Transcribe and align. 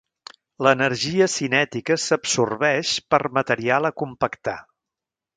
L'energia 0.67 1.25
cinètica 1.33 1.97
s'absorbeix 2.03 2.93
per 3.15 3.19
material 3.39 3.91
a 3.91 3.93
compactar. 4.03 4.57